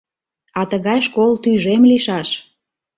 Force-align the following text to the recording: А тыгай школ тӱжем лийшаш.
А 0.59 0.61
тыгай 0.71 0.99
школ 1.07 1.31
тӱжем 1.43 1.81
лийшаш. 1.89 2.29